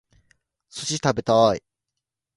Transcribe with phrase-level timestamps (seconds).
[0.71, 1.61] 寿司食べたい